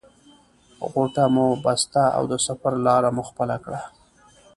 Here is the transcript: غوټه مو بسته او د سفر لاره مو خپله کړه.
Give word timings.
غوټه 0.89 1.25
مو 1.33 1.45
بسته 1.63 2.03
او 2.17 2.23
د 2.31 2.33
سفر 2.47 2.73
لاره 2.85 3.09
مو 3.15 3.23
خپله 3.29 3.57
کړه. 3.63 3.81